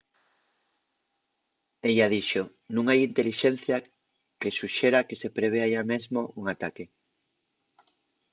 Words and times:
ella 1.89 2.11
dixo 2.15 2.43
nun 2.73 2.85
hai 2.87 2.99
intelixencia 3.09 3.77
que 4.39 4.55
suxera 4.59 5.05
que 5.07 5.19
se 5.21 5.29
prevea 5.37 5.71
yá 5.73 5.81
mesmo 5.93 6.19
un 6.41 6.45
ataque 6.53 6.85